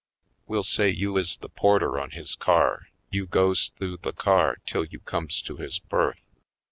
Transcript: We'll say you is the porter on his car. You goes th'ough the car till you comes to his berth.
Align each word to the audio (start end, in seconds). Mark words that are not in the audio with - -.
We'll 0.47 0.63
say 0.63 0.89
you 0.89 1.15
is 1.17 1.37
the 1.37 1.47
porter 1.47 1.99
on 1.99 2.09
his 2.09 2.33
car. 2.33 2.87
You 3.11 3.27
goes 3.27 3.69
th'ough 3.69 3.97
the 4.01 4.13
car 4.13 4.57
till 4.65 4.83
you 4.83 4.99
comes 4.99 5.43
to 5.43 5.57
his 5.57 5.77
berth. 5.77 6.23